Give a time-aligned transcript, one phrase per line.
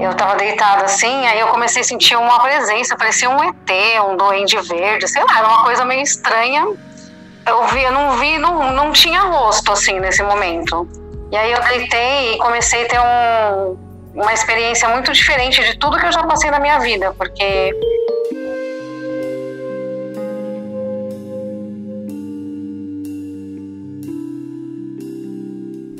[0.00, 3.70] eu tava deitada assim, aí eu comecei a sentir uma presença, parecia um ET,
[4.08, 6.66] um duende verde, sei lá, era uma coisa meio estranha.
[7.46, 10.88] Eu vi, não vi, não, não tinha rosto assim nesse momento.
[11.30, 13.76] E aí eu deitei e comecei a ter um,
[14.14, 17.74] uma experiência muito diferente de tudo que eu já passei na minha vida, porque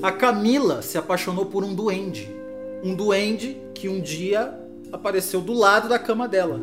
[0.02, 2.39] A Camila se apaixonou por um duende.
[2.82, 4.58] Um duende que um dia
[4.90, 6.60] apareceu do lado da cama dela.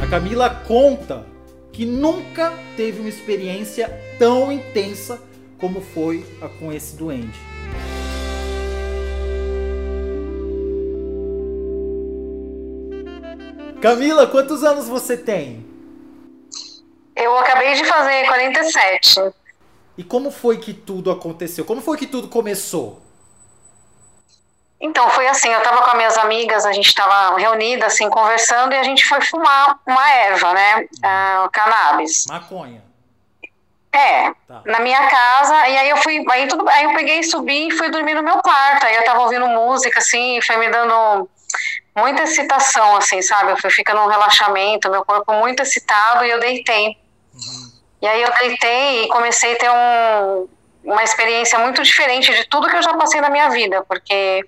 [0.00, 1.26] A Camila conta
[1.72, 5.20] que nunca teve uma experiência tão intensa
[5.58, 7.38] como foi a com esse duende.
[13.80, 15.75] Camila, quantos anos você tem?
[17.16, 19.32] Eu acabei de fazer 47.
[19.96, 21.64] E como foi que tudo aconteceu?
[21.64, 23.02] Como foi que tudo começou?
[24.78, 28.74] Então, foi assim, eu tava com as minhas amigas, a gente tava reunida, assim, conversando,
[28.74, 30.86] e a gente foi fumar uma erva, né?
[30.98, 32.26] Uh, cannabis.
[32.28, 32.84] Maconha.
[33.90, 34.60] É, tá.
[34.66, 37.88] na minha casa, e aí eu fui, aí, tudo, aí eu peguei, subi e fui
[37.88, 41.26] dormir no meu quarto, aí eu tava ouvindo música, assim, foi me dando
[41.96, 43.52] muita excitação, assim, sabe?
[43.52, 46.98] Eu fui ficando num relaxamento, meu corpo muito excitado, e eu deitei.
[47.36, 47.72] Uhum.
[48.02, 50.48] E aí eu deitei e comecei a ter um,
[50.84, 54.44] uma experiência muito diferente de tudo que eu já passei na minha vida, porque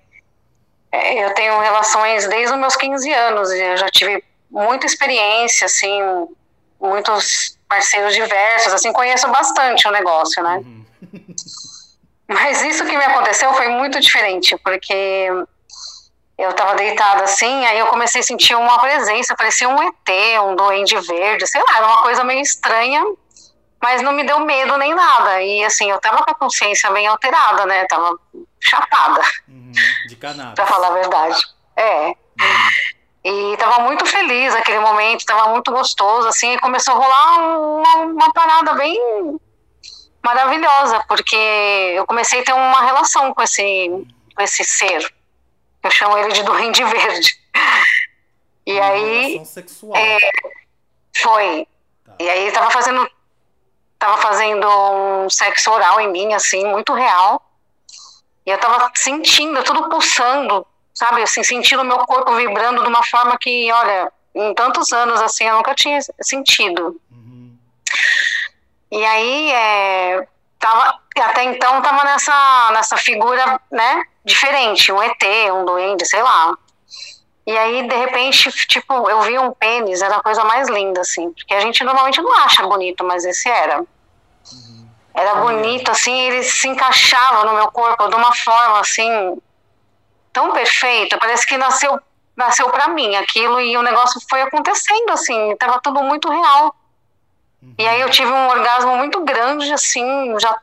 [0.92, 5.66] é, eu tenho relações desde os meus 15 anos e eu já tive muita experiência,
[5.66, 6.00] assim,
[6.80, 10.56] muitos parceiros diversos, assim, conheço bastante o negócio, né?
[10.56, 10.84] Uhum.
[12.28, 15.28] Mas isso que me aconteceu foi muito diferente, porque
[16.38, 20.54] eu tava deitada assim, aí eu comecei a sentir uma presença, parecia um ET, um
[20.54, 23.04] duende verde, sei lá, era uma coisa meio estranha,
[23.82, 25.42] mas não me deu medo nem nada.
[25.42, 27.84] E assim, eu tava com a consciência bem alterada, né?
[27.86, 28.16] Tava
[28.60, 29.20] chapada.
[29.48, 29.72] Uhum,
[30.06, 30.54] de cannabis.
[30.54, 31.40] pra falar a verdade.
[31.76, 32.06] É.
[32.06, 32.14] Uhum.
[33.24, 37.96] E tava muito feliz naquele momento, tava muito gostoso, assim, e começou a rolar uma,
[38.06, 38.96] uma parada bem
[40.24, 41.36] maravilhosa, porque
[41.96, 43.88] eu comecei a ter uma relação com esse,
[44.36, 45.17] com esse ser.
[45.82, 47.38] Eu chamo ele de duende verde.
[48.66, 49.46] E uma aí.
[49.46, 49.96] Sexual.
[49.96, 50.18] É,
[51.16, 51.66] foi.
[52.04, 52.14] Tá.
[52.20, 53.08] E aí tava fazendo.
[53.98, 57.42] Tava fazendo um sexo oral em mim, assim, muito real.
[58.46, 61.22] E eu tava sentindo, tudo pulsando, sabe?
[61.22, 65.44] Assim, sentindo o meu corpo vibrando de uma forma que, olha, em tantos anos, assim,
[65.44, 67.00] eu nunca tinha sentido.
[67.10, 67.58] Uhum.
[68.90, 70.28] E aí, é,
[70.58, 76.56] tava, até então, tava nessa, nessa figura, né, diferente, um ET, um duende, sei lá.
[77.46, 81.32] E aí, de repente, tipo, eu vi um pênis, era a coisa mais linda, assim,
[81.32, 83.80] porque a gente normalmente não acha bonito, mas esse era.
[83.80, 84.88] Uhum.
[85.14, 89.40] Era bonito, assim, ele se encaixava no meu corpo de uma forma, assim,
[90.32, 91.98] tão perfeita, parece que nasceu
[92.36, 96.72] nasceu para mim aquilo e o negócio foi acontecendo, assim, tava tudo muito real.
[97.60, 97.74] Uhum.
[97.76, 100.56] E aí eu tive um orgasmo muito grande, assim, já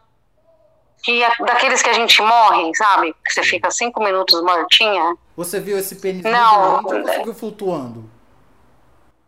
[1.05, 3.15] que é daqueles que a gente morre, sabe?
[3.23, 5.15] Que você fica cinco minutos mortinha.
[5.37, 8.09] Você viu esse pênis não, ou você viu flutuando?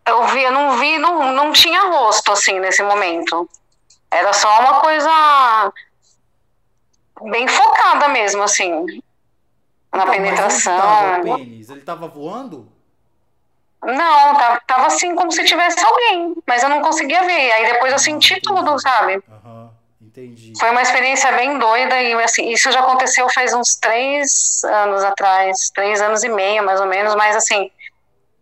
[0.08, 3.48] Eu vi, eu não vi, não, não tinha rosto assim nesse momento.
[4.10, 5.72] Era só uma coisa
[7.30, 8.72] bem focada mesmo, assim.
[9.94, 10.78] Na então, penetração.
[10.78, 11.70] Mas o pênis?
[11.70, 12.72] Ele tava voando?
[13.84, 17.52] Não, tava, tava assim como se tivesse alguém, mas eu não conseguia ver.
[17.52, 19.22] Aí depois eu senti tudo, sabe?
[19.30, 19.37] Aham.
[20.18, 20.54] Entendi.
[20.60, 25.70] Foi uma experiência bem doida e assim, isso já aconteceu faz uns três anos atrás,
[25.70, 27.70] três anos e meio mais ou menos, mas assim,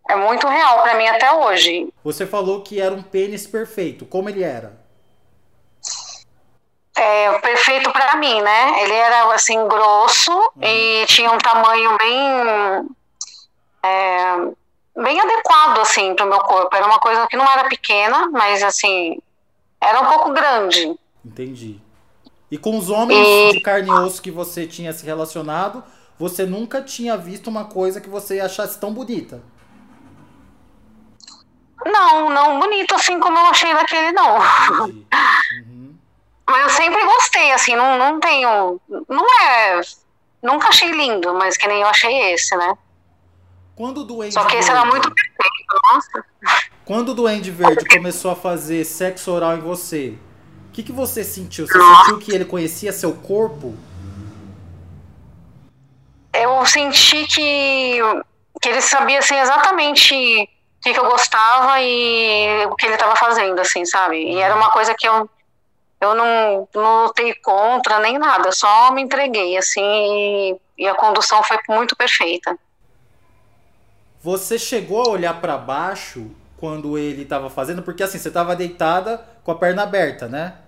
[0.07, 1.93] é muito real para mim até hoje.
[2.01, 4.79] Você falou que era um pênis perfeito, como ele era?
[6.95, 8.83] É, perfeito para mim, né?
[8.83, 10.63] Ele era assim grosso uhum.
[10.63, 12.87] e tinha um tamanho bem
[13.83, 16.73] é, bem adequado assim para o meu corpo.
[16.73, 19.19] Era uma coisa que não era pequena, mas assim
[19.81, 20.97] era um pouco grande.
[21.25, 21.81] Entendi.
[22.51, 23.53] E com os homens e...
[23.53, 25.83] de carne e osso que você tinha se relacionado,
[26.17, 29.41] você nunca tinha visto uma coisa que você achasse tão bonita?
[31.85, 34.37] Não, não bonito assim como eu achei daquele, não.
[34.37, 35.95] Uhum.
[36.47, 38.79] Mas eu sempre gostei, assim, não, não tenho.
[39.09, 39.81] Não é.
[40.41, 42.77] Nunca achei lindo, mas que nem eu achei esse, né?
[43.75, 46.25] Quando o Duende Só que esse era muito perfeito, nossa.
[46.85, 50.17] Quando o Duende Verde começou a fazer sexo oral em você,
[50.75, 51.65] que, que você sentiu?
[51.65, 53.73] Você sentiu que ele conhecia seu corpo?
[56.33, 57.99] Eu senti que,
[58.61, 63.15] que ele sabia assim, exatamente o que, que eu gostava e o que ele estava
[63.15, 64.17] fazendo, assim, sabe?
[64.17, 65.29] E era uma coisa que eu,
[66.01, 71.41] eu não, não lutei contra nem nada, só me entreguei, assim, e, e a condução
[71.41, 72.57] foi muito perfeita.
[74.21, 77.81] Você chegou a olhar para baixo quando ele estava fazendo?
[77.81, 80.64] Porque assim, você estava deitada com a perna aberta, né?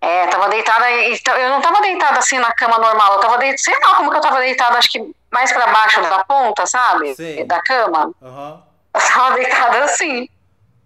[0.00, 3.74] É, tava deitada, eu não tava deitada assim na cama normal, eu tava deitada, sei
[3.74, 7.14] lá como que eu tava deitada, acho que mais para baixo da ponta, sabe?
[7.14, 7.46] Sim.
[7.46, 8.10] Da cama.
[8.20, 8.62] Uhum.
[8.94, 10.28] Eu tava deitada assim.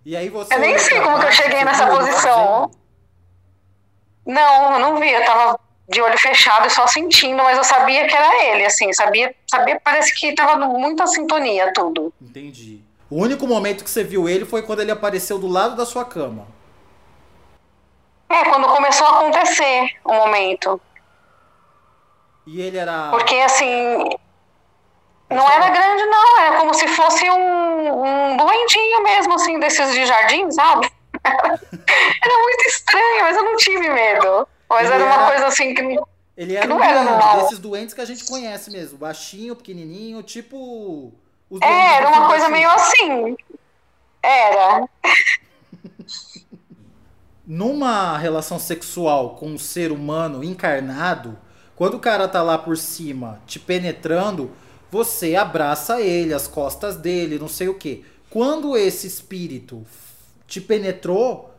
[0.04, 0.54] E aí você.
[0.54, 2.70] Eu nem sei como que eu cheguei nessa posição.
[4.26, 8.06] Não, eu não vi, eu tava de olho fechado e só sentindo, mas eu sabia
[8.06, 12.12] que era ele, assim, sabia, sabia, parece que tava muita sintonia tudo.
[12.20, 12.80] Entendi.
[13.10, 16.04] O único momento que você viu ele foi quando ele apareceu do lado da sua
[16.04, 16.46] cama.
[18.34, 20.80] É, quando começou a acontecer o momento.
[22.44, 23.10] E ele era.
[23.10, 24.10] Porque assim.
[25.30, 26.40] Não era grande, não.
[26.40, 30.90] Era como se fosse um, um duendinho mesmo, assim, desses de jardim, sabe?
[31.24, 34.48] era muito estranho, mas eu não tive medo.
[34.68, 35.98] Mas era, era uma coisa assim que.
[36.36, 37.42] Ele era, que não um era normal.
[37.42, 38.98] desses doentes que a gente conhece mesmo.
[38.98, 41.12] Baixinho, pequenininho, tipo.
[41.62, 43.36] é, era uma coisa meio assim.
[44.20, 44.88] Era.
[47.46, 51.38] Numa relação sexual com um ser humano encarnado,
[51.76, 54.50] quando o cara tá lá por cima te penetrando,
[54.90, 58.04] você abraça ele, as costas dele, não sei o que.
[58.30, 59.84] Quando esse espírito
[60.46, 61.54] te penetrou,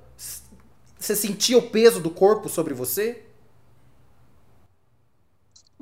[0.97, 3.23] você sentia o peso do corpo sobre você?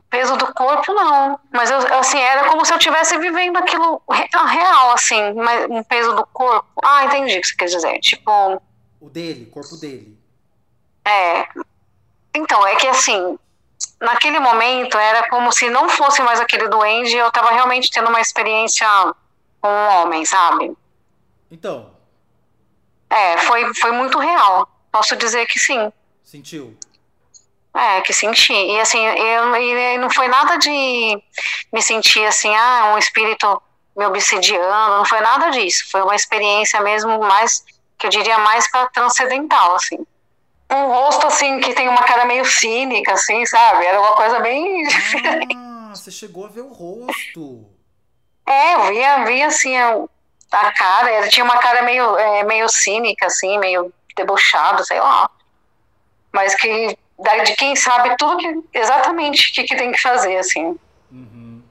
[0.09, 1.39] Peso do corpo, não.
[1.51, 5.33] Mas assim, era como se eu estivesse vivendo aquilo real, assim.
[5.33, 6.67] Mas um peso do corpo.
[6.83, 7.99] Ah, entendi o que você quer dizer.
[7.99, 8.61] Tipo.
[9.03, 10.17] O dele, o corpo dele.
[11.03, 11.45] É.
[12.33, 13.37] Então, é que assim,
[13.99, 18.07] naquele momento era como se não fosse mais aquele duende e eu tava realmente tendo
[18.07, 18.87] uma experiência
[19.59, 20.71] com um homem, sabe?
[21.51, 21.91] Então.
[23.09, 24.69] É, foi, foi muito real.
[24.89, 25.91] Posso dizer que sim.
[26.23, 26.73] Sentiu?
[27.73, 28.53] É, que senti.
[28.53, 31.21] E assim, eu, e não foi nada de
[31.73, 33.61] me sentir assim, ah, um espírito
[33.97, 35.83] me obsidiando, não foi nada disso.
[35.91, 37.65] Foi uma experiência mesmo mais,
[38.03, 39.97] que eu diria mais para transcendental, assim.
[40.69, 43.85] Um rosto assim que tem uma cara meio cínica, assim, sabe?
[43.85, 44.83] Era uma coisa bem.
[45.93, 47.67] Ah, você chegou a ver o rosto.
[48.47, 53.27] É, eu via, via assim a, cara, ele tinha uma cara meio, é, meio cínica,
[53.27, 55.29] assim, meio debochado, sei lá.
[56.31, 56.97] Mas que
[57.45, 60.75] de quem sabe tudo que exatamente o que, que tem que fazer, assim.
[61.11, 61.61] Uhum.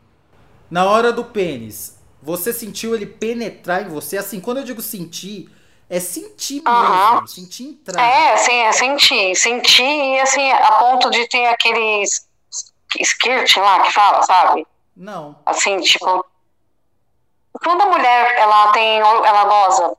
[0.70, 4.16] Na hora do pênis, você sentiu ele penetrar em você?
[4.16, 5.50] Assim, quando eu digo sentir,
[5.92, 7.26] é sentir mesmo, uhum.
[7.26, 8.02] sentir entrar.
[8.02, 9.36] É, sim, é sentir.
[9.36, 12.26] Sentir e assim, a ponto de ter aqueles
[12.98, 14.66] skirt lá que fala, sabe?
[14.96, 15.36] Não.
[15.44, 16.24] Assim, tipo.
[17.62, 19.00] Quando a mulher ela tem.
[19.00, 19.94] ela goza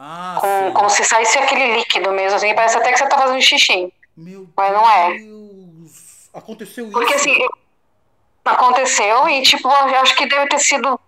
[0.00, 3.40] ah, com, como se saísse aquele líquido mesmo, assim, parece até que você tá fazendo
[3.40, 3.94] xixi.
[4.16, 5.14] Meu mas não é.
[5.16, 6.28] Deus.
[6.34, 6.92] Aconteceu isso?
[6.92, 7.38] Porque assim,
[8.44, 10.98] aconteceu e tipo, eu acho que deve ter sido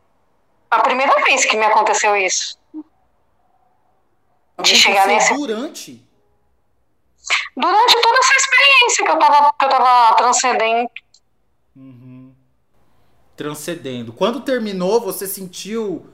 [0.71, 2.62] a primeira vez que me aconteceu isso.
[4.63, 5.35] De chegar nesse.
[5.35, 6.03] Durante?
[7.57, 10.91] Durante toda essa experiência que eu tava, que eu tava transcendendo.
[11.77, 12.35] Uhum.
[13.37, 14.13] Transcendendo.
[14.13, 16.07] Quando terminou, você sentiu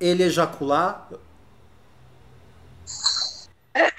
[0.00, 1.08] ele ejacular?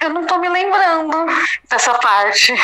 [0.00, 1.26] Eu não tô me lembrando
[1.68, 2.52] dessa parte.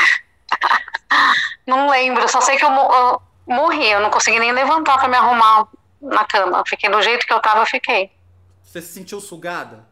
[1.66, 5.16] Não lembro, só sei que eu, eu morri, eu não consegui nem levantar para me
[5.16, 5.66] arrumar
[6.00, 6.62] na cama.
[6.66, 8.10] Fiquei do jeito que eu tava, fiquei.
[8.62, 9.86] Você se sentiu sugada?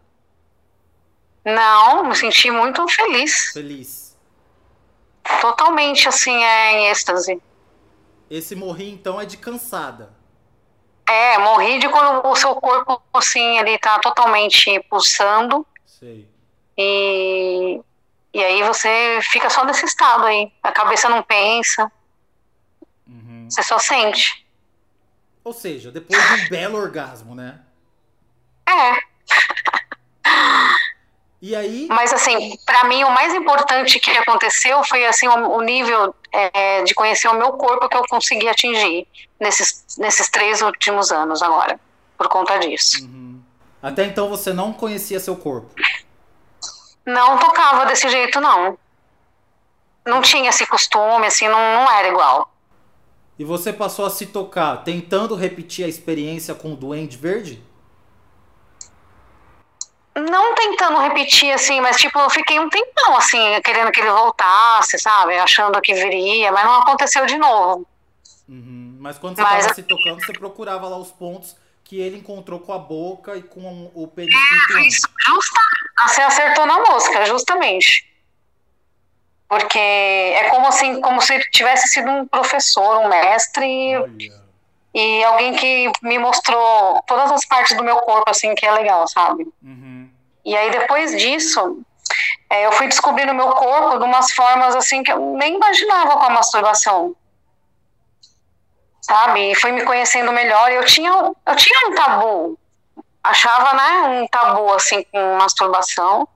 [1.44, 3.52] Não, me senti muito feliz.
[3.52, 4.16] Feliz.
[5.40, 7.40] Totalmente assim, é, em êxtase.
[8.30, 10.12] Esse morri então é de cansada.
[11.06, 15.66] É, morri de quando o seu corpo assim, ele tá totalmente pulsando.
[15.84, 16.28] Sei.
[16.78, 17.80] E,
[18.32, 20.50] e aí você fica só nesse estado aí.
[20.62, 21.90] A cabeça não pensa.
[23.06, 23.48] Uhum.
[23.50, 24.46] Você só sente.
[25.44, 27.60] Ou seja, depois de um belo orgasmo, né?
[28.66, 29.11] É.
[31.42, 31.88] E aí?
[31.90, 36.84] Mas assim, para mim o mais importante que aconteceu foi assim o, o nível é,
[36.84, 39.08] de conhecer o meu corpo que eu consegui atingir
[39.40, 41.80] nesses, nesses três últimos anos agora,
[42.16, 43.02] por conta disso.
[43.02, 43.40] Uhum.
[43.82, 45.74] Até então você não conhecia seu corpo?
[47.04, 48.78] Não tocava desse jeito, não.
[50.06, 52.54] Não tinha esse costume, assim, não, não era igual.
[53.36, 57.60] E você passou a se tocar tentando repetir a experiência com o Duende Verde?
[60.14, 64.98] Não tentando repetir, assim, mas tipo, eu fiquei um tempão, assim, querendo que ele voltasse,
[64.98, 65.38] sabe?
[65.38, 67.86] Achando que viria, mas não aconteceu de novo.
[68.48, 68.96] Uhum.
[69.00, 72.72] Mas quando você estava se tocando, você procurava lá os pontos que ele encontrou com
[72.72, 75.60] a boca e com o pênis é, Isso, justa.
[76.06, 78.10] Você acertou na mosca, justamente.
[79.48, 84.41] Porque é como assim, como se tivesse sido um professor, um mestre Olha.
[84.94, 89.08] E alguém que me mostrou todas as partes do meu corpo, assim, que é legal,
[89.08, 89.46] sabe?
[89.62, 90.10] Uhum.
[90.44, 91.82] E aí depois disso,
[92.50, 96.24] é, eu fui descobrindo meu corpo de umas formas assim que eu nem imaginava com
[96.24, 97.16] a masturbação.
[99.00, 99.50] Sabe?
[99.50, 100.70] E fui me conhecendo melhor.
[100.70, 102.58] Eu tinha, eu tinha um tabu.
[103.24, 106.28] Achava, né, um tabu assim com masturbação.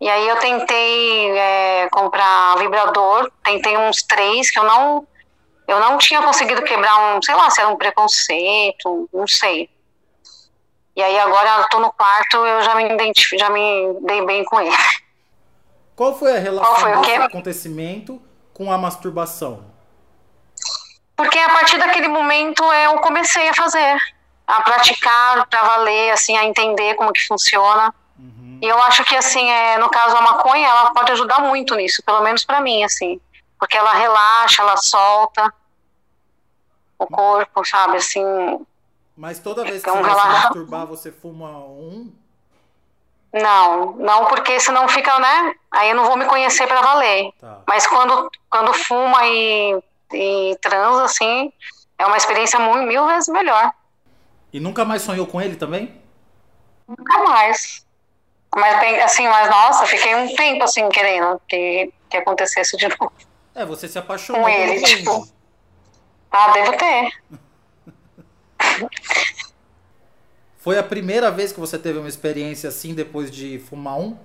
[0.00, 5.06] E aí eu tentei é, comprar vibrador, tentei uns três que eu não
[5.66, 9.68] eu não tinha conseguido quebrar um, sei lá, se era um preconceito, não sei.
[10.94, 14.44] E aí agora eu tô no quarto, eu já me identifico, já me dei bem
[14.44, 14.76] com ele.
[15.94, 18.22] Qual foi a relação foi desse acontecimento
[18.54, 19.64] com a masturbação?
[21.16, 23.96] Porque a partir daquele momento eu comecei a fazer,
[24.46, 27.94] a praticar, para valer, assim, a entender como que funciona.
[28.18, 28.58] Uhum.
[28.62, 32.02] E eu acho que, assim, é, no caso a maconha, ela pode ajudar muito nisso,
[32.04, 33.18] pelo menos para mim, assim.
[33.58, 35.52] Porque ela relaxa, ela solta
[36.98, 38.24] o corpo, sabe, assim...
[39.16, 42.12] Mas toda vez que então, você vai se masturbar, você fuma um?
[43.32, 45.54] Não, não, porque senão fica, né?
[45.70, 47.32] Aí eu não vou me conhecer para valer.
[47.40, 47.60] Tá.
[47.66, 49.82] Mas quando, quando fuma e,
[50.12, 51.52] e transa, assim,
[51.98, 53.72] é uma experiência muito, mil vezes melhor.
[54.52, 56.00] E nunca mais sonhou com ele também?
[56.86, 57.84] Nunca mais.
[58.54, 63.12] Mas assim, mas nossa, fiquei um tempo assim querendo que, que acontecesse de novo.
[63.56, 65.26] É, você se apaixonou com ele, tipo.
[66.30, 67.10] Ah, devo ter.
[70.58, 74.18] Foi a primeira vez que você teve uma experiência assim depois de fumar um?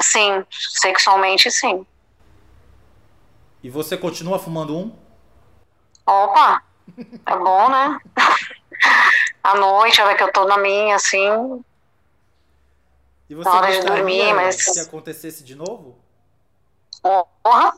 [0.00, 1.84] Sim, sexualmente sim.
[3.60, 4.96] E você continua fumando um?
[6.06, 6.62] Opa,
[7.26, 7.98] é bom, né?
[9.42, 11.64] À noite, a ver que eu tô na minha, assim.
[13.28, 14.64] E você na hora de dormir, mas.
[14.72, 16.03] Que acontecesse de novo?
[17.04, 17.74] Porra!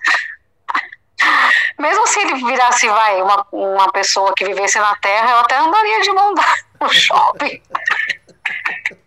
[1.79, 6.01] Mesmo se ele virasse, vai, uma, uma pessoa que vivesse na Terra, eu até andaria
[6.01, 7.61] de mão dada no shopping.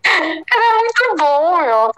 [0.04, 1.92] Era muito bom, meu.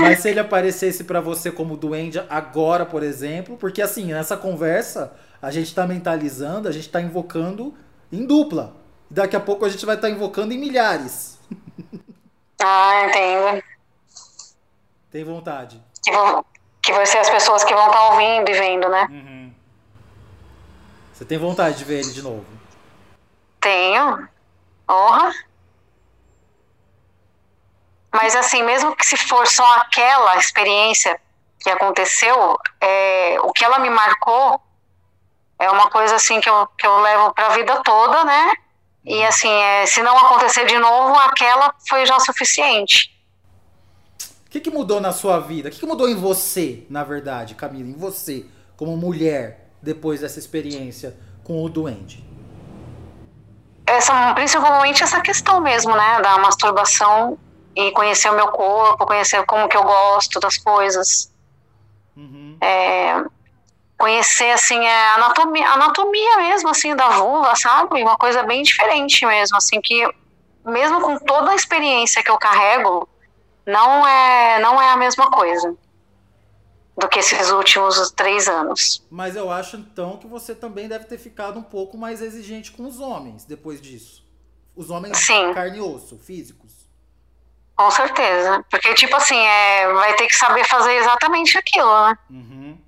[0.00, 5.12] Mas se ele aparecesse para você como duende agora, por exemplo, porque assim, nessa conversa,
[5.42, 7.76] a gente tá mentalizando, a gente tá invocando
[8.12, 8.76] em dupla.
[9.10, 11.38] Daqui a pouco a gente vai estar tá invocando em milhares.
[12.62, 13.62] Ah, entendo.
[15.10, 15.82] Tem vontade.
[16.08, 16.44] Que, vão,
[16.82, 19.06] que vai ser as pessoas que vão estar tá ouvindo e vendo, né?
[19.10, 19.54] Uhum.
[21.12, 22.46] Você tem vontade de ver ele de novo?
[23.60, 24.26] Tenho.
[24.88, 25.34] Honra.
[28.10, 31.20] Mas assim, mesmo que se for só aquela experiência
[31.60, 34.58] que aconteceu, é, o que ela me marcou
[35.58, 38.52] é uma coisa assim que eu, que eu levo para a vida toda, né?
[39.04, 39.26] E uhum.
[39.26, 43.17] assim, é, se não acontecer de novo, aquela foi já suficiente.
[44.58, 45.68] O que, que mudou na sua vida?
[45.68, 47.88] O que, que mudou em você, na verdade, Camila?
[47.88, 48.44] Em você,
[48.76, 52.24] como mulher, depois dessa experiência com o duende?
[53.86, 56.20] Essa, principalmente essa questão mesmo, né?
[56.22, 57.38] Da masturbação
[57.76, 61.32] e conhecer o meu corpo, conhecer como que eu gosto das coisas.
[62.16, 62.58] Uhum.
[62.60, 63.24] É,
[63.96, 68.02] conhecer, assim, a anatomia, anatomia mesmo, assim, da vulva, sabe?
[68.02, 70.04] Uma coisa bem diferente mesmo, assim, que
[70.64, 73.08] mesmo com toda a experiência que eu carrego,
[73.68, 75.76] não é, não é a mesma coisa
[76.96, 79.06] do que esses últimos três anos.
[79.10, 82.86] Mas eu acho, então, que você também deve ter ficado um pouco mais exigente com
[82.86, 84.26] os homens depois disso.
[84.74, 85.52] Os homens Sim.
[85.52, 86.72] carne e osso, físicos.
[87.76, 88.64] Com certeza.
[88.70, 92.18] Porque, tipo assim, é, vai ter que saber fazer exatamente aquilo, né?
[92.30, 92.78] Uhum.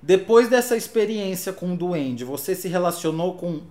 [0.00, 3.62] Depois dessa experiência com o duende, você se relacionou com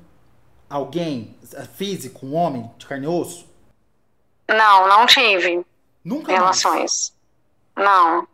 [0.69, 1.35] alguém
[1.75, 3.49] físico, um homem de carne e osso?
[4.47, 5.65] Não, não tive.
[6.03, 7.13] Nunca relações.
[7.75, 7.87] Mais.
[7.87, 8.27] Não.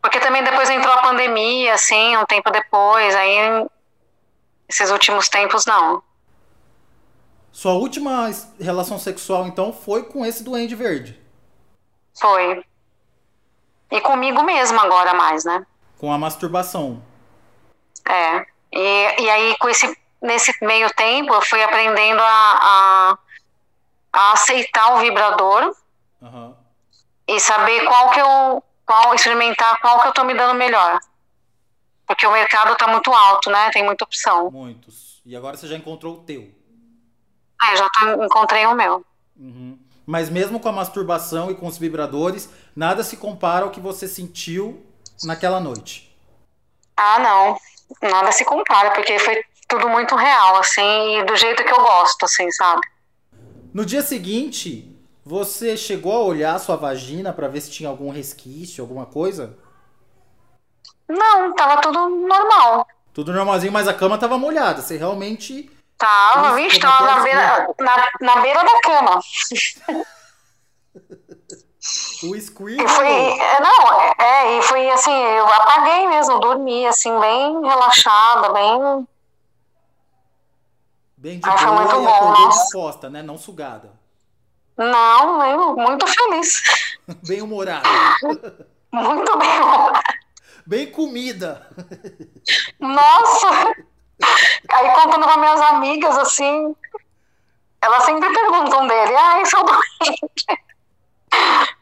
[0.00, 3.66] Porque também depois entrou a pandemia, assim, um tempo depois, aí
[4.68, 6.02] esses últimos tempos não.
[7.50, 11.20] Sua última relação sexual, então, foi com esse duende verde?
[12.20, 12.64] Foi.
[13.90, 15.66] E comigo mesma agora mais, né?
[15.98, 17.02] Com a masturbação.
[18.06, 18.46] É.
[18.70, 23.18] E, e aí, com esse, nesse meio tempo, eu fui aprendendo a, a,
[24.12, 25.74] a aceitar o vibrador
[26.20, 26.54] uhum.
[27.28, 28.64] E saber qual que eu.
[28.86, 30.98] Qual, experimentar qual que eu tô me dando melhor.
[32.06, 33.70] Porque o mercado tá muito alto, né?
[33.70, 34.50] Tem muita opção.
[34.50, 35.20] Muitos.
[35.26, 36.50] E agora você já encontrou o teu.
[37.62, 39.04] É, já tô, encontrei o meu.
[39.36, 39.78] Uhum.
[40.06, 44.08] Mas mesmo com a masturbação e com os vibradores, nada se compara ao que você
[44.08, 44.86] sentiu
[45.22, 46.16] naquela noite.
[46.96, 47.58] Ah, não.
[48.00, 52.24] Nada se compara, porque foi tudo muito real, assim, e do jeito que eu gosto,
[52.24, 52.80] assim, sabe?
[53.74, 54.97] No dia seguinte,
[55.28, 59.58] Você chegou a olhar sua vagina para ver se tinha algum resquício, alguma coisa?
[61.06, 62.86] Não, tava tudo normal.
[63.12, 64.80] Tudo normalzinho, mas a cama tava molhada.
[64.80, 65.70] Você realmente.
[65.98, 69.20] Tava, vixe, tava na beira, na, na beira da cama.
[72.24, 72.82] o squeak.
[72.82, 77.60] E foi, é, não, é, é, e foi assim, eu apaguei mesmo, dormi, assim, bem
[77.66, 79.06] relaxada, bem.
[81.18, 83.22] Bem de boa muito e bom, acordou disposta, né?
[83.22, 83.97] Não sugada.
[84.78, 86.62] Não, eu, muito feliz.
[87.26, 87.88] bem humorada.
[88.92, 90.02] muito bem humorada.
[90.64, 91.68] Bem comida.
[92.78, 93.74] Nossa!
[94.70, 96.76] Aí contando para minhas amigas, assim,
[97.80, 100.46] elas sempre perguntam dele, ai, sou doente.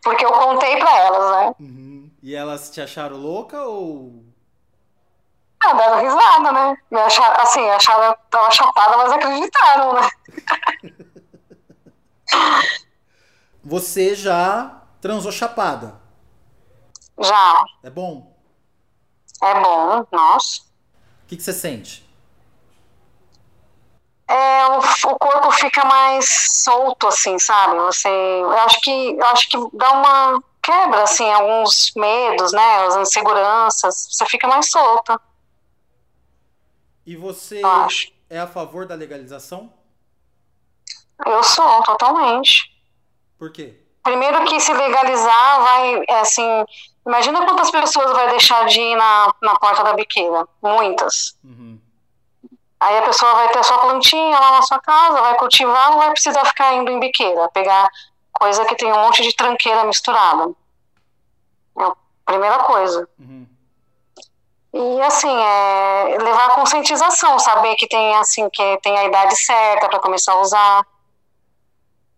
[0.03, 1.55] Porque eu contei para elas, né?
[1.61, 2.11] Uhum.
[2.23, 4.25] E elas te acharam louca ou.
[5.65, 6.76] Ah, deram risada, né?
[6.91, 10.09] Me acharam, assim, acharam tava chapada, mas acreditaram, né?
[13.66, 16.00] Você já transou chapada?
[17.18, 17.64] Já.
[17.82, 18.32] É bom?
[19.42, 20.61] É bom, nossa.
[21.25, 22.08] O que, que você sente?
[24.28, 27.76] É, o, o, corpo fica mais solto, assim, sabe?
[27.78, 32.87] Você, eu acho que, eu acho que dá uma quebra, assim, alguns medos, né?
[32.87, 34.06] As inseguranças.
[34.12, 35.20] Você fica mais solta.
[37.04, 37.61] E você
[38.30, 39.73] é a favor da legalização?
[41.25, 42.75] Eu sou, totalmente.
[43.38, 43.81] Por quê?
[44.02, 46.64] Primeiro que se legalizar vai, é, assim,
[47.07, 50.47] Imagina quantas pessoas vai deixar de ir na, na porta da biqueira.
[50.61, 51.38] Muitas.
[51.45, 51.78] Uhum.
[52.81, 55.99] Aí a pessoa vai ter a sua plantinha lá na sua casa, vai cultivar, não
[55.99, 57.88] vai precisar ficar indo em biqueira, pegar
[58.33, 60.52] coisa que tem um monte de tranqueira misturada.
[61.78, 63.09] É a primeira coisa.
[63.19, 63.47] Uhum.
[64.75, 69.88] E assim, é levar a conscientização, saber que tem assim, que tem a idade certa
[69.88, 70.87] para começar a usar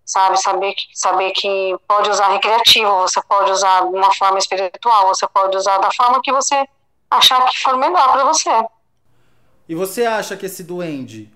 [0.09, 0.41] sabe?
[0.41, 5.29] Saber que, saber que pode usar recreativo, você pode usar de uma forma espiritual, você
[5.29, 6.67] pode usar da forma que você
[7.11, 8.51] achar que for melhor para você.
[9.69, 11.31] E você acha que esse duende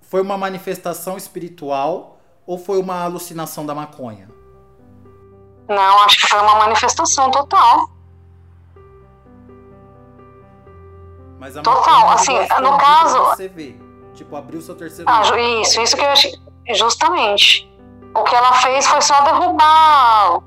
[0.00, 4.30] foi uma manifestação espiritual ou foi uma alucinação da maconha?
[5.68, 7.90] Não, acho que foi uma manifestação total.
[11.38, 13.18] Mas a total, assim, no caso.
[13.24, 13.76] Você vê,
[14.14, 15.10] tipo, abriu seu terceiro.
[15.10, 15.22] Ah,
[15.60, 16.32] isso, isso que eu achei.
[16.74, 17.68] Justamente
[18.14, 20.40] o que ela fez foi só derrubar,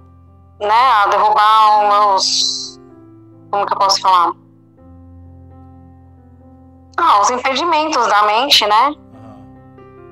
[0.59, 1.07] né?
[1.09, 2.81] Derrubar os meus.
[3.49, 4.33] Como que eu posso falar?
[6.97, 8.95] Ah, os impedimentos da mente, né?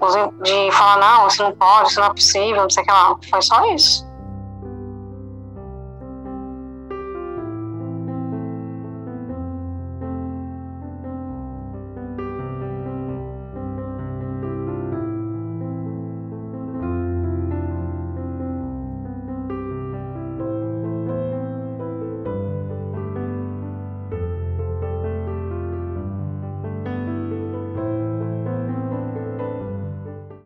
[0.02, 2.92] Os, de falar, não, isso não pode, isso não é possível, não sei o que
[2.92, 3.16] lá.
[3.30, 4.09] Foi só isso.